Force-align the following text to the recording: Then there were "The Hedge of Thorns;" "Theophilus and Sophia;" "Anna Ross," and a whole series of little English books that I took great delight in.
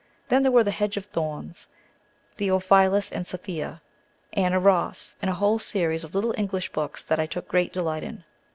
Then 0.29 0.41
there 0.41 0.51
were 0.51 0.63
"The 0.63 0.71
Hedge 0.71 0.97
of 0.97 1.05
Thorns;" 1.05 1.67
"Theophilus 2.33 3.11
and 3.11 3.27
Sophia;" 3.27 3.83
"Anna 4.33 4.59
Ross," 4.59 5.15
and 5.21 5.29
a 5.29 5.35
whole 5.35 5.59
series 5.59 6.03
of 6.03 6.15
little 6.15 6.33
English 6.39 6.71
books 6.73 7.03
that 7.03 7.19
I 7.19 7.27
took 7.27 7.47
great 7.47 7.71
delight 7.71 8.01
in. 8.01 8.23